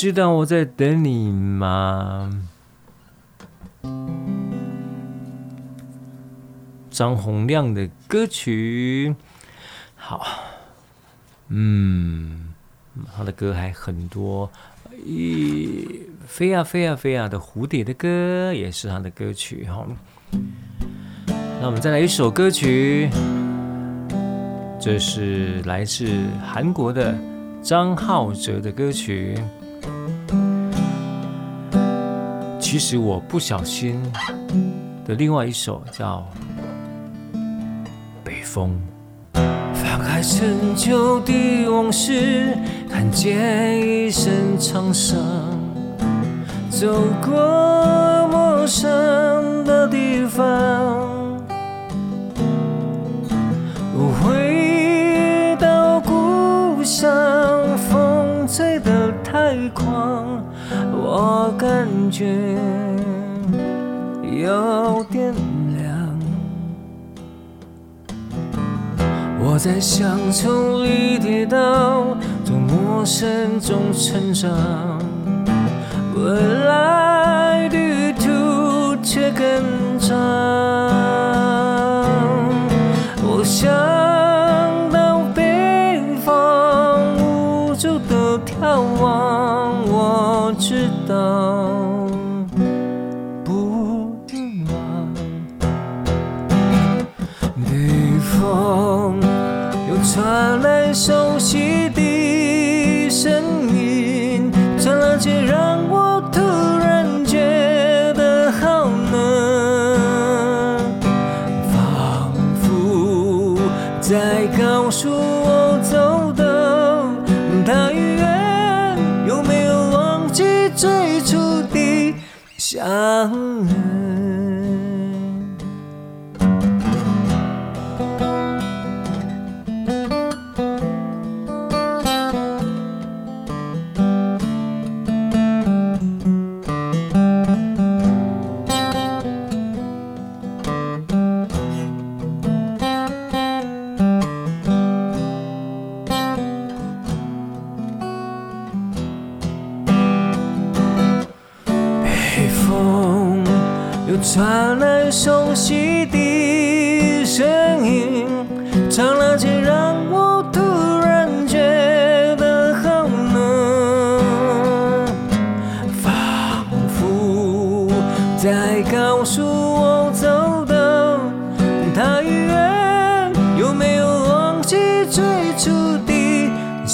[0.00, 2.30] 知道我在等你吗？
[6.88, 9.12] 张洪量的歌曲，
[9.96, 10.24] 好，
[11.48, 12.54] 嗯，
[13.12, 14.48] 他的歌还很多，
[15.04, 19.84] 咦，飞呀飞呀飞呀的蝴蝶的歌也是他的歌曲哈。
[21.60, 23.10] 那我们再来一首歌曲，
[24.80, 26.06] 这是来自
[26.46, 27.18] 韩国的
[27.60, 29.36] 张浩哲的歌曲。
[32.70, 33.98] 其实我不小心
[35.06, 36.22] 的另外一首叫
[38.22, 38.78] 《北风》，
[39.72, 42.54] 翻开陈旧的往事，
[42.86, 45.18] 看见一身沧桑，
[46.68, 51.40] 走过陌生的地方，
[54.20, 57.08] 回到故乡，
[57.78, 60.27] 风吹得太狂。
[61.10, 62.26] 我感觉
[64.22, 65.32] 有点
[65.74, 66.18] 凉，
[69.40, 74.50] 我在乡愁里跌倒，从陌生中成长，
[76.14, 80.67] 未来旅途却更长。
[91.08, 91.14] 知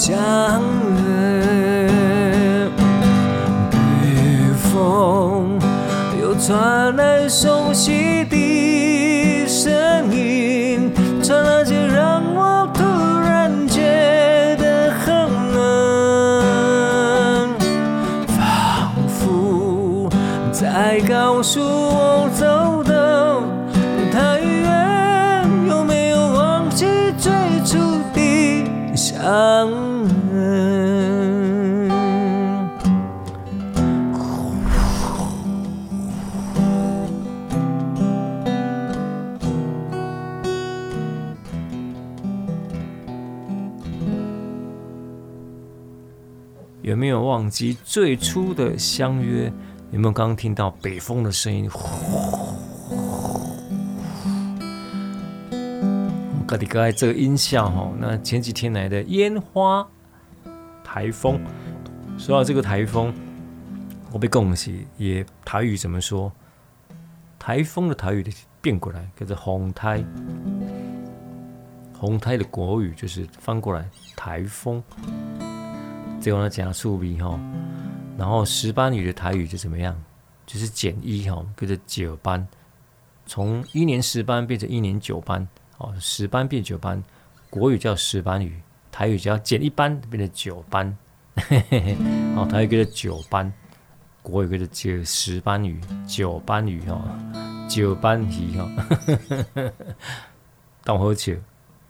[0.05, 0.61] 相
[0.99, 2.69] 约？
[3.71, 5.59] 北风
[6.21, 7.27] 又传来。
[7.27, 8.04] 熟悉
[47.15, 49.53] 有忘记最初的相约？
[49.93, 51.71] 有没有刚刚听到北风的声音？
[56.41, 59.87] 我刚才这个音效哈，那前几天来的烟花
[60.83, 61.41] 台风，
[62.19, 63.15] 说到这个台风，
[64.11, 66.33] 我被恭喜，也台语怎么说？
[67.39, 68.27] 台风的台语
[68.61, 70.03] 变过来，叫做风台。
[71.97, 74.83] 红台的国语就是翻过来台风。
[76.25, 77.39] 最后呢讲数比哈，
[78.16, 79.95] 然后十班语的台语就怎么样？
[80.47, 82.49] 就是减一哈，跟着九班，
[83.27, 85.47] 从一年十班变成一年九班，
[85.77, 87.05] 哦，十班变九班，
[87.51, 88.59] 国语叫十班语，
[88.91, 90.97] 台语叫减一班变成九班，
[91.37, 91.97] 嘿嘿嘿，
[92.35, 93.53] 哦，台语叫做九班，
[94.22, 97.05] 国语叫做九十班语，九班语哈，
[97.68, 99.70] 九班语哈，
[100.85, 101.35] 当好笑，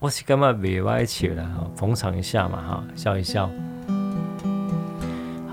[0.01, 3.49] 我是干嘛别歪笑了哈，捧场一下嘛哈，笑一笑。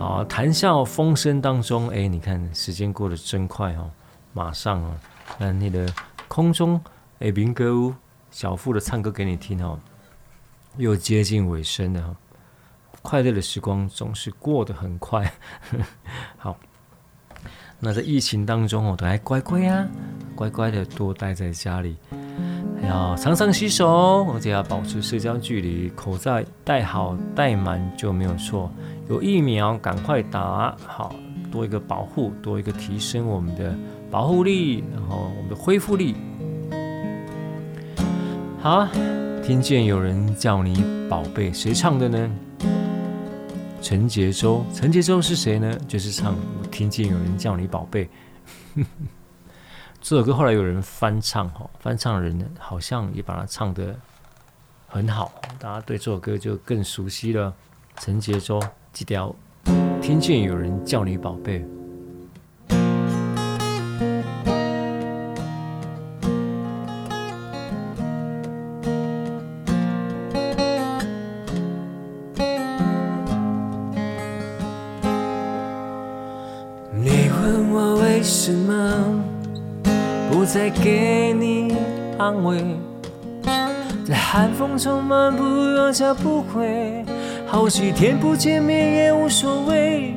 [0.01, 3.91] 好，谈笑风生当中，哎，你看时间过得真快哦，
[4.33, 4.97] 马上哦，
[5.37, 5.87] 那那个
[6.27, 6.81] 空中
[7.19, 7.93] 哎，民歌屋
[8.31, 9.79] 小富的唱歌给你听哦，
[10.77, 12.17] 又接近尾声了。
[13.03, 15.31] 快乐的时光总是过得很快。
[16.35, 16.57] 好，
[17.79, 19.87] 那在疫情当中哦，都还乖乖啊，
[20.33, 21.95] 乖乖的多待在家里，
[22.83, 28.71] 要常常洗手，而且要保持社交距离，口罩戴好戴满就没有错。
[29.11, 31.13] 有疫苗，赶快打，好，
[31.51, 33.75] 多一个保护，多一个提升我们的
[34.09, 36.15] 保护力，然后我们的恢复力。
[38.61, 38.87] 好，
[39.43, 42.31] 听见有人叫你宝贝，谁唱的呢？
[43.81, 45.77] 陈杰州，陈杰州是谁呢？
[45.89, 48.09] 就是唱《我听见有人叫你宝贝》。
[49.99, 53.93] 这首歌后来有人翻唱，哈，翻唱人呢，好像也把它唱得
[54.87, 57.53] 很好，大家对这首歌就更熟悉了。
[57.97, 58.57] 陈杰州。
[58.93, 59.33] 记条，
[60.01, 61.65] 听见有人叫你宝贝。
[76.93, 79.23] 你问我为什么
[80.29, 81.75] 不再给你
[82.17, 82.61] 安慰，
[84.05, 87.05] 在寒风中漫步，有家不回。
[87.51, 90.13] 好几天不见面也无所谓。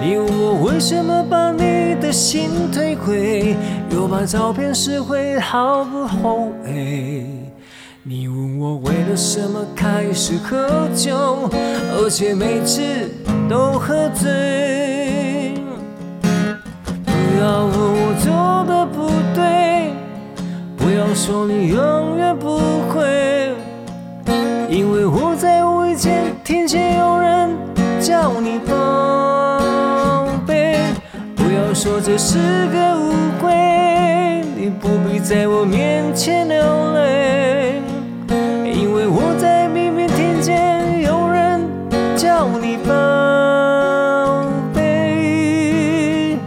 [0.00, 3.56] 你问我为什么把你的心退回，
[3.90, 7.26] 又把照片撕毁，毫不后悔。
[8.04, 11.50] 你问我为了什么开始喝酒，
[11.92, 12.80] 而且每次
[13.48, 15.54] 都喝醉。
[17.04, 17.10] 不
[17.40, 19.90] 要问我做的不对，
[20.76, 23.49] 不要说你永远不会，
[24.70, 26.32] 因为我在无意间。
[26.44, 27.58] 听见有人
[28.00, 30.78] 叫你宝贝，
[31.34, 33.12] 不要说这是个误
[33.42, 37.82] 会，你不必在我面前流泪，
[38.64, 41.68] 因为我在明明听见有人
[42.16, 42.92] 叫你宝
[44.72, 46.38] 贝，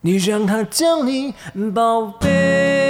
[0.00, 1.34] 你让他叫你
[1.74, 2.89] 宝贝。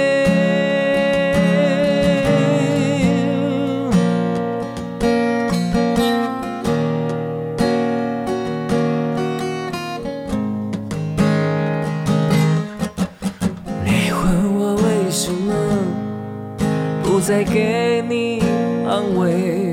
[17.31, 18.43] 再给你
[18.85, 19.71] 安慰，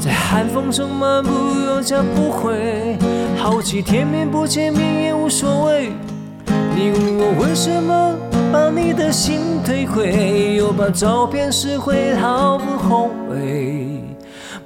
[0.00, 1.30] 在寒风中漫步，
[1.66, 2.98] 有家不回。
[3.38, 5.92] 好几天面不见面也无所谓。
[6.74, 8.12] 你问我为什么
[8.52, 14.02] 把你的心退回，又把照片撕毁，毫不后悔。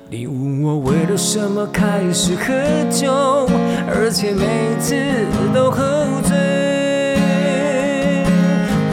[0.09, 2.55] 你问我为了什么开始喝
[2.91, 3.13] 酒，
[3.87, 4.47] 而且每
[4.81, 4.95] 次
[5.53, 7.19] 都喝醉。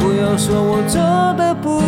[0.01, 0.99] 不要说我做
[1.41, 1.79] 的不。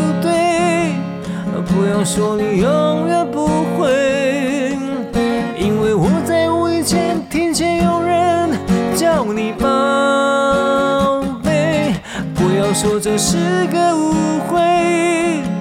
[1.62, 3.46] 不要说你永远不
[3.78, 4.76] 会，
[5.58, 8.50] 因为我在无意间听见有人
[8.96, 11.94] 叫你宝贝。
[12.34, 13.38] 不要说这是
[13.68, 14.14] 个误
[14.48, 14.60] 会，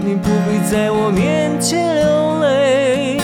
[0.03, 3.19] 你不必在我面前流泪，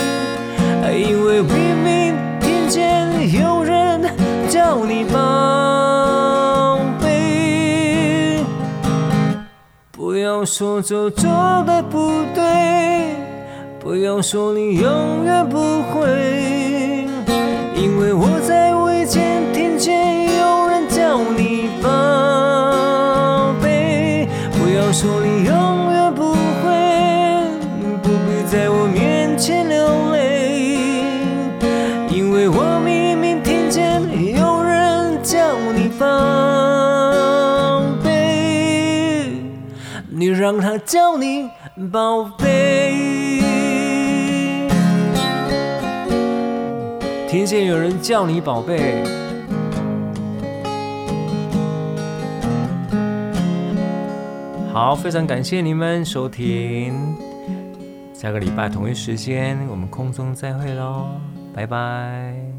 [0.92, 4.02] 因为明明听见有人
[4.48, 5.18] 叫你宝
[10.47, 11.28] 说就做
[11.66, 13.16] 的不对，
[13.80, 17.05] 不要说你永远不会，
[17.74, 24.28] 因为我在无意间听见有人叫你宝贝。
[24.53, 25.20] 不要说
[40.47, 41.51] 让他叫你
[41.90, 42.94] 宝贝。
[47.28, 49.03] 听见有人叫你宝贝，
[54.72, 56.94] 好，非常感谢你们收听，
[58.14, 61.09] 下个礼拜同一时间我们空中再会喽，
[61.53, 62.55] 拜拜。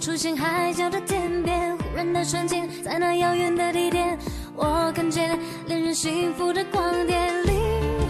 [0.00, 1.76] 出现海角的天边？
[1.76, 4.18] 忽然的瞬间，在那遥远的地点。
[4.56, 7.54] 我看见恋人幸福的光点，灵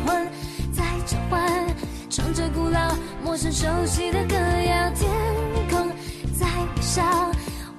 [0.06, 0.28] 魂
[0.72, 1.66] 在召唤，
[2.08, 4.90] 唱着古老、陌生、熟悉的歌谣。
[4.90, 5.10] 天
[5.68, 5.90] 空
[6.38, 7.02] 在微笑，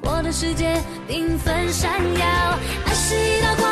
[0.01, 1.89] 我的世界缤纷闪
[2.19, 2.59] 耀。
[2.85, 3.71] 爱是一道光。